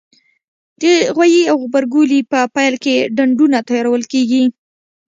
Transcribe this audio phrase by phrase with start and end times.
[0.81, 0.83] د
[1.15, 4.43] غويي او غبرګولي په پیل کې ډنډونه تیارول کېږي.